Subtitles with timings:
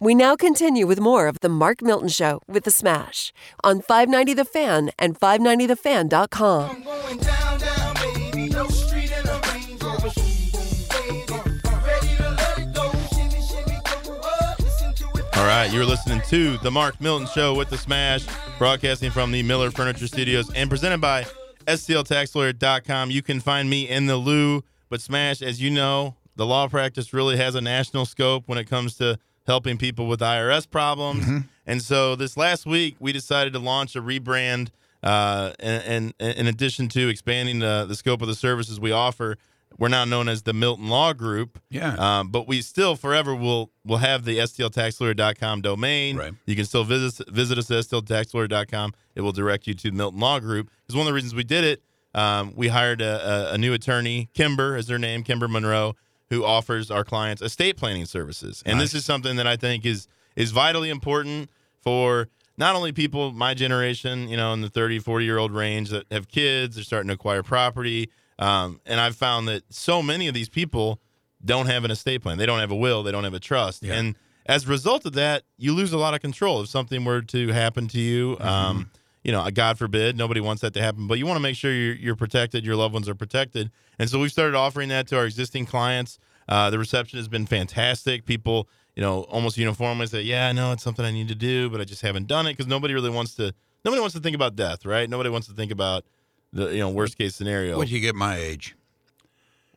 [0.00, 4.34] We now continue with more of the Mark Milton Show with the Smash on 590
[4.34, 6.70] The Fan and 590TheFan.com.
[6.70, 8.48] I'm going down, down, baby.
[8.48, 10.10] No street in a Range Rover.
[10.10, 11.86] Boom, boom, baby.
[11.86, 12.90] Ready to let it go.
[13.14, 14.58] Shimmy, shimmy, go up.
[14.58, 15.36] Listen to it.
[15.38, 18.26] All right, you're listening to the Mark Milton Show with the Smash,
[18.58, 21.24] broadcasting from the Miller Furniture Studios and presented by
[21.68, 23.12] STLTaxLawyer.com.
[23.12, 27.12] You can find me in the Lou, but Smash, as you know, the law practice
[27.14, 31.44] really has a national scope when it comes to helping people with IRS problems.
[31.66, 34.68] And so this last week, we decided to launch a rebrand.
[35.02, 39.36] Uh, and, and in addition to expanding the, the scope of the services we offer,
[39.78, 41.60] we're now known as the Milton Law Group.
[41.70, 41.94] Yeah.
[41.98, 46.16] Um, but we still forever will will have the stltaxlawyer.com domain.
[46.16, 46.32] Right.
[46.46, 48.92] You can still visit visit us at stltaxlawyer.com.
[49.14, 50.70] It will direct you to Milton Law Group.
[50.82, 51.82] Because one of the reasons we did it,
[52.14, 55.96] um, we hired a, a, a new attorney, Kimber is her name, Kimber Monroe,
[56.34, 58.62] who offers our clients estate planning services.
[58.66, 61.48] And this is something that I think is is vitally important
[61.80, 65.90] for not only people my generation, you know, in the 30, 40 year old range
[65.90, 68.10] that have kids, they're starting to acquire property.
[68.38, 71.00] Um, and I've found that so many of these people
[71.44, 72.36] don't have an estate plan.
[72.38, 73.02] They don't have a will.
[73.02, 73.82] They don't have a trust.
[73.82, 73.94] Yeah.
[73.94, 74.16] And
[74.46, 76.62] as a result of that, you lose a lot of control.
[76.62, 78.48] If something were to happen to you, Mm-hmm.
[78.48, 78.90] um,
[79.24, 81.72] you know, God forbid, nobody wants that to happen, but you want to make sure
[81.72, 83.70] you're, you're protected, your loved ones are protected.
[83.98, 86.18] And so we've started offering that to our existing clients.
[86.46, 88.26] Uh, the reception has been fantastic.
[88.26, 91.70] People, you know, almost uniformly say, "Yeah, I know it's something I need to do,
[91.70, 93.54] but I just haven't done it because nobody really wants to.
[93.82, 95.08] Nobody wants to think about death, right?
[95.08, 96.04] Nobody wants to think about
[96.52, 97.78] the you know worst case scenario.
[97.78, 98.76] Once you get my age,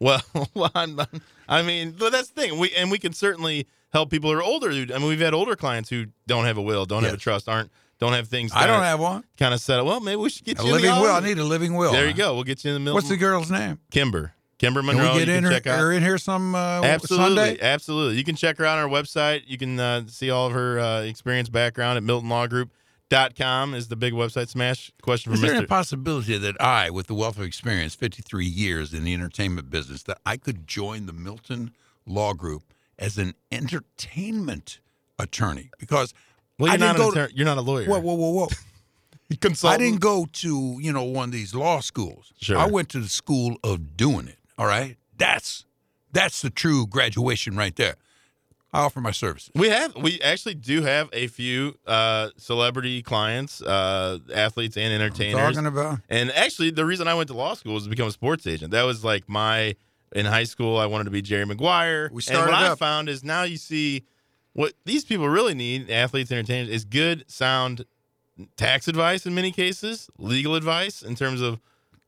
[0.00, 0.22] Well,
[0.74, 1.00] I'm,
[1.48, 2.58] I mean, but that's the thing.
[2.58, 4.70] We and we can certainly help people who are older.
[4.70, 7.48] I mean, we've had older clients who don't have a will, don't have a trust,
[7.48, 8.52] aren't don't have things.
[8.54, 9.24] I don't have one.
[9.38, 9.86] kind of set up.
[9.86, 11.12] Well, maybe we should get A you in the living will.
[11.14, 11.92] I need a living will.
[11.92, 12.34] There you go.
[12.34, 12.94] We'll get you in the middle.
[12.94, 13.78] What's the girl's name?
[13.90, 14.32] Kimber?
[14.58, 15.12] Kimber Can Monroe.
[15.12, 15.80] we get you in can her, check out.
[15.80, 17.58] or in here some uh, Absolutely, Sunday?
[17.60, 18.16] absolutely.
[18.16, 19.42] You can check her out on our website.
[19.46, 24.14] You can uh, see all of her uh, experience background at MiltonLawGroup.com is the big
[24.14, 24.90] website smash.
[25.02, 25.38] Question for me.
[25.38, 25.58] Is for there Mr.
[25.58, 30.02] any possibility that I, with the wealth of experience, 53 years in the entertainment business,
[30.04, 31.72] that I could join the Milton
[32.06, 34.80] Law Group as an entertainment
[35.18, 35.70] attorney?
[35.78, 36.14] Because
[36.58, 37.10] well, I you're, not didn't an go.
[37.20, 37.86] attorney- you're not a lawyer.
[37.86, 38.48] whoa, whoa, whoa, whoa!
[39.64, 42.32] I didn't go to you know one of these law schools.
[42.40, 42.58] Sure.
[42.58, 44.38] I went to the school of doing it.
[44.58, 45.64] All right, that's
[46.12, 47.96] that's the true graduation right there.
[48.72, 49.50] I offer my services.
[49.54, 55.54] We have we actually do have a few uh, celebrity clients, uh, athletes and entertainers.
[55.54, 58.12] Talking about And actually, the reason I went to law school was to become a
[58.12, 58.72] sports agent.
[58.72, 59.76] That was like my
[60.14, 60.76] in high school.
[60.76, 62.10] I wanted to be Jerry Maguire.
[62.12, 64.04] We and started what I up- found is now you see
[64.56, 67.84] what these people really need, athletes, entertainers, is good, sound
[68.56, 71.58] tax advice in many cases, legal advice in terms of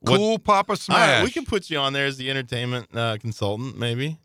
[0.00, 0.16] what.
[0.16, 0.98] cool Papa Smash.
[0.98, 4.18] right, we can put you on there as the entertainment uh, consultant, maybe.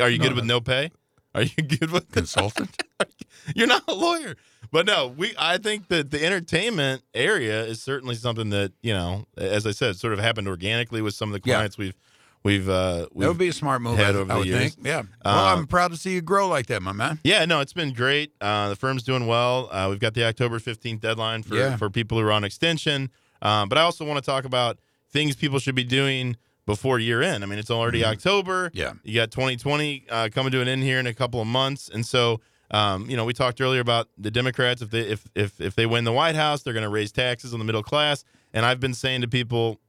[0.00, 0.90] Are you No, good with no pay?
[1.34, 2.82] Are you good with consultant.
[3.54, 4.34] You're not a lawyer,
[4.72, 5.34] but no, we.
[5.38, 9.96] I think that the entertainment area is certainly something that you know, as I said,
[9.96, 11.56] sort of happened organically with some of the Yeah.
[11.56, 11.94] clients we've
[12.48, 13.96] we've uh, That would be a smart move.
[13.98, 14.74] had I, over I the would years.
[14.74, 14.86] think.
[14.86, 15.02] Yeah.
[15.24, 17.20] Well, Um, I'm proud to see you grow like that, my man.
[17.24, 18.32] Yeah, no, it's been great.
[18.40, 19.68] Uh, the firm's doing well.
[19.70, 21.76] Uh, we've got the October 15th deadline for, Yeah.
[21.76, 23.10] for people who are on extension.
[23.42, 24.78] Um, but I also want to talk about
[25.12, 26.36] things people should be doing
[26.66, 27.42] before year end.
[27.44, 28.70] I mean, it's already October.
[28.74, 28.92] Yeah.
[29.04, 31.88] You got 2020 uh, coming to an end here in a couple of months.
[31.88, 34.82] And so, um, you know, we talked earlier about the Democrats.
[34.82, 37.52] If they if if if they win the White House, they're going to raise taxes
[37.54, 38.24] on the middle class.
[38.52, 39.80] And I've been saying to people,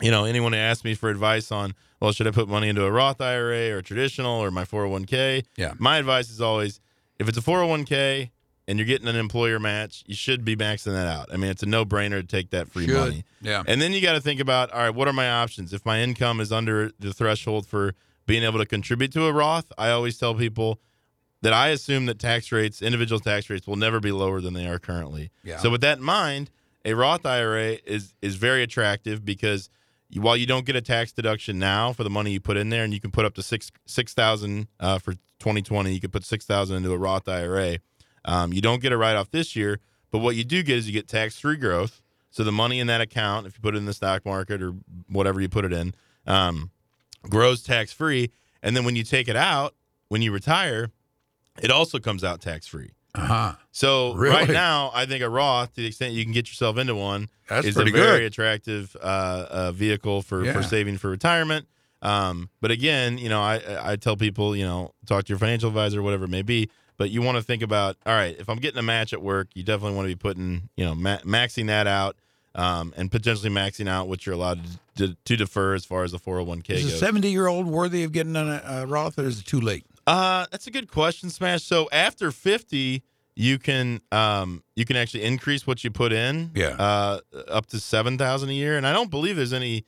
[0.00, 2.84] you know, anyone who asks me for advice on, well, should I put money into
[2.84, 5.44] a Roth IRA or a traditional or my 401k?
[5.56, 5.74] Yeah.
[5.78, 6.80] My advice is always
[7.18, 8.30] if it's a 401k
[8.68, 11.28] and you're getting an employer match, you should be maxing that out.
[11.32, 12.94] I mean, it's a no brainer to take that free Should.
[12.96, 13.24] money.
[13.40, 13.62] Yeah.
[13.66, 15.72] And then you got to think about, all right, what are my options?
[15.72, 17.94] If my income is under the threshold for
[18.26, 20.80] being able to contribute to a Roth, I always tell people
[21.42, 24.66] that I assume that tax rates, individual tax rates, will never be lower than they
[24.66, 25.30] are currently.
[25.42, 25.58] Yeah.
[25.58, 26.50] So with that in mind,
[26.84, 29.68] a Roth IRA is is very attractive because
[30.14, 32.84] while you don't get a tax deduction now for the money you put in there,
[32.84, 36.24] and you can put up to six six thousand uh, for 2020, you could put
[36.24, 37.78] six thousand into a Roth IRA.
[38.24, 40.86] Um, you don't get a write off this year, but what you do get is
[40.86, 42.02] you get tax free growth.
[42.30, 44.74] So the money in that account, if you put it in the stock market or
[45.08, 45.94] whatever you put it in,
[46.26, 46.70] um,
[47.28, 48.30] grows tax free.
[48.62, 49.74] And then when you take it out,
[50.08, 50.90] when you retire,
[51.62, 52.92] it also comes out tax free.
[53.14, 53.52] Uh huh.
[53.72, 54.34] So Really?
[54.34, 57.28] right now, I think a Roth, to the extent you can get yourself into one,
[57.48, 58.22] That's is a very good.
[58.22, 60.52] attractive uh, uh, vehicle for, Yeah.
[60.54, 61.66] for saving for retirement.
[62.00, 63.60] Um, but again, you know, I
[63.92, 66.68] I tell people, you know, talk to your financial advisor, whatever it may be.
[66.96, 69.48] But you want to think about, all right, if I'm getting a match at work,
[69.54, 72.16] you definitely want to be putting, you know, ma- maxing that out,
[72.54, 74.60] um, and potentially maxing out what you're allowed
[74.96, 76.84] to, to defer as far as the 401k goes.
[76.84, 79.46] Is a 70 year old worthy of getting on a, a Roth, or is it
[79.46, 79.84] too late?
[80.06, 81.62] Uh, that's a good question, Smash.
[81.62, 83.02] So after 50,
[83.34, 86.50] you can um you can actually increase what you put in.
[86.54, 86.76] Yeah.
[86.78, 89.84] Uh, up to seven thousand a year, and I don't believe there's any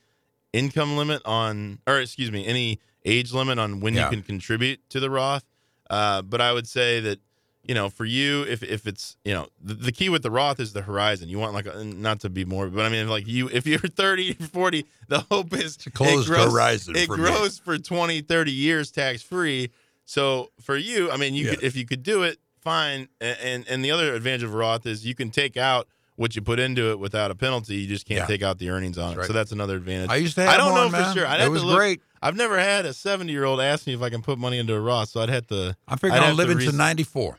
[0.53, 4.05] income limit on, or excuse me, any age limit on when Yeah.
[4.05, 5.43] you can contribute to the Roth.
[5.89, 7.19] Uh, but I would say that
[7.63, 10.59] you know for you, if if it's you know the, the key with the Roth
[10.59, 11.29] is the horizon.
[11.29, 13.77] You want like a, not to be more, but I mean like you if you're
[13.79, 17.25] 30, 40, the hope is it grows, horizon It for me.
[17.25, 19.69] grows for 20, 30 years tax free.
[20.05, 23.09] So for you, I mean, you could if you could do it, fine.
[23.19, 26.41] And, and and the other advantage of Roth is you can take out what you
[26.41, 27.75] put into it without a penalty.
[27.75, 28.25] You just can't Yeah.
[28.27, 29.15] take out the earnings on it.
[29.15, 30.09] That's So that's another advantage.
[30.11, 31.13] I used to have I don't know for man.
[31.15, 31.27] sure.
[31.27, 32.01] I'd it was great.
[32.21, 34.73] I've never had a 70 year old ask me if I can put money into
[34.73, 35.75] a Roth, so I'd have to.
[35.87, 37.37] I figure I'd I'm have to living to 94.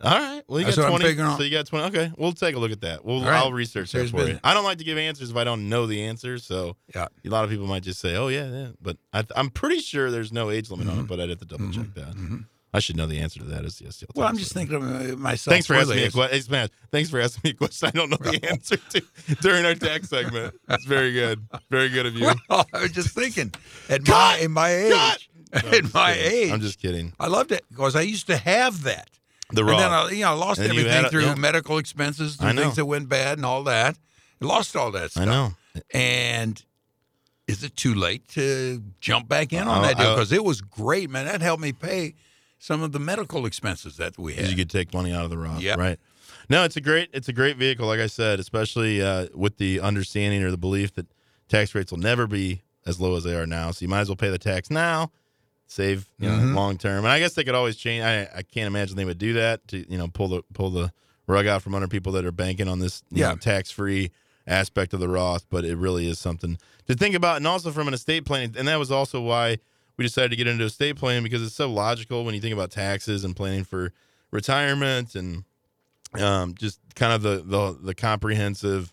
[0.00, 0.42] All right.
[0.46, 1.36] Well, you That's got what I'm 20.
[1.38, 1.86] So you got 20.
[1.98, 2.12] Okay.
[2.16, 3.04] We'll take a look at that.
[3.04, 3.32] We'll, right.
[3.34, 4.38] I'll research that for you.
[4.44, 6.38] I don't like to give answers if I don't know the answer.
[6.38, 7.08] So Yeah.
[7.24, 10.10] a lot of people might just say, "Oh yeah, yeah," but I, I'm pretty sure
[10.10, 10.98] there's no age limit Mm-hmm.
[10.98, 11.08] on it.
[11.08, 12.44] But I'd have to double check that.
[12.72, 13.64] I should know the answer to that.
[13.64, 14.04] Is yes.
[14.14, 15.52] Well, I'm just thinking of uh, myself.
[15.52, 16.68] Thanks for asking me a question.
[16.92, 19.02] Thanks for asking me a question I don't know the answer to
[19.40, 20.54] during our tax segment.
[20.68, 21.44] It's very good.
[21.70, 22.30] Very good of you.
[22.48, 23.52] Well, I was just thinking,
[23.88, 24.12] at Cut!
[24.12, 24.92] my in my age,
[25.52, 25.64] Cut!
[25.64, 26.32] No, at my kidding.
[26.32, 27.14] age, I'm just kidding.
[27.18, 29.08] I loved it because I used to have that.
[29.50, 29.92] The And then.
[29.92, 31.34] I, you know, I lost And everything a- through yeah.
[31.34, 33.96] medical expenses, through things that went bad, and all that.
[34.42, 35.22] I lost all that stuff.
[35.22, 35.52] I know.
[35.92, 36.62] And
[37.46, 40.14] is it too late to jump back in on Oh, that deal?
[40.14, 41.26] Because it was great, man.
[41.26, 42.14] That helped me pay
[42.58, 44.58] some of the medical expenses that we Because had.
[44.58, 45.78] you could take money out of the Roth, Yep.
[45.78, 45.98] right?
[46.50, 47.86] No, it's a great it's a great vehicle.
[47.86, 51.06] Like I said, especially uh, with the understanding or the belief that
[51.48, 53.70] tax rates will never be as low as they are now.
[53.70, 55.10] So you might as well pay the tax now,
[55.70, 56.54] save you know Mhm.
[56.54, 57.04] long term.
[57.04, 58.02] And I guess they could always change.
[58.02, 60.90] I, I can't imagine they would do that to you know pull the pull the
[61.26, 63.30] rug out from under people that are banking on this you Yeah.
[63.30, 64.10] know, tax free
[64.46, 65.44] aspect of the Roth.
[65.50, 68.54] But it really is something to think about, and also from an estate planning.
[68.56, 69.58] And that was also why
[69.98, 72.70] we decided to get into estate planning because it's so logical when you think about
[72.70, 73.92] taxes and planning for
[74.30, 75.44] retirement and
[76.14, 78.92] um, just kind of the, the the comprehensive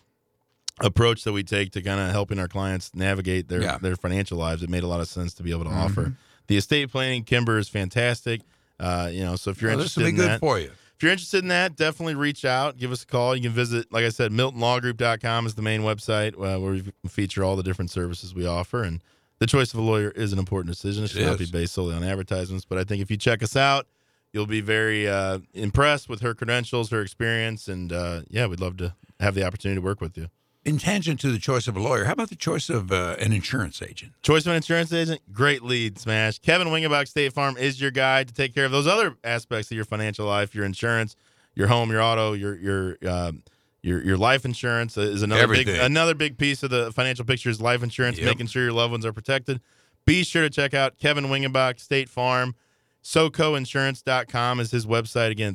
[0.80, 3.78] approach that we take to kind of helping our clients navigate their Yeah.
[3.78, 4.62] their financial lives.
[4.62, 5.76] It made a lot of sense to be able to Mhm.
[5.84, 7.24] offer the estate planning.
[7.24, 8.42] Kimber is fantastic.
[8.78, 10.58] Uh, you know, so if you're Well, this interested will be in good that, for
[10.58, 10.66] you.
[10.66, 12.76] if you're interested in that, definitely reach out.
[12.76, 13.34] Give us a call.
[13.34, 17.42] You can visit, like I said, MiltonLawGroup.com is the main website uh, where we feature
[17.42, 18.82] all the different services we offer.
[18.82, 19.02] And
[19.38, 21.04] the choice of a lawyer is an important decision.
[21.04, 22.64] It should not be based solely on advertisements.
[22.64, 23.86] But I think if you check us out,
[24.32, 28.76] you'll be very uh, impressed with her credentials, her experience, and uh, yeah, we'd love
[28.78, 30.28] to have the opportunity to work with you.
[30.66, 33.32] In tangent to the choice of a lawyer, how about the choice of uh, an
[33.32, 34.12] insurance agent?
[34.22, 36.40] Choice of an insurance agent, great lead, Smash.
[36.40, 39.76] Kevin Wingenbach State Farm is your guide to take care of those other aspects of
[39.76, 41.14] your financial life, your insurance,
[41.54, 43.44] your home, your auto, your your um,
[43.80, 47.60] your your life insurance is another big another big piece of the financial picture is
[47.60, 48.26] life insurance, Yep.
[48.26, 49.60] making sure your loved ones are protected.
[50.04, 52.56] Be sure to check out Kevin Wingenbach State Farm.
[53.04, 55.30] SoCoInsurance.com is his website.
[55.30, 55.54] Again,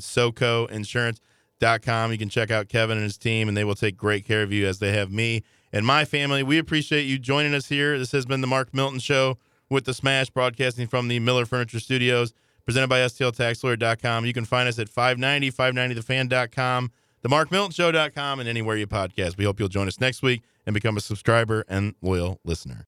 [1.62, 2.12] SoCoInsurance.com.
[2.12, 4.52] You can check out Kevin and his team, and they will take great care of
[4.52, 6.44] you as they have me and my family.
[6.44, 7.98] We appreciate you joining us here.
[7.98, 9.38] This has been the Mark Milton Show
[9.70, 12.34] with the Smash broadcasting from the Miller Furniture Studios,
[12.66, 14.26] presented by STLTaxLawyer.com.
[14.26, 16.92] You can find us at 590, 590thefan.com,
[17.24, 19.38] themarkmiltonshow.com, and anywhere you podcast.
[19.38, 22.80] We hope you'll join us next week and become a subscriber and loyal listener.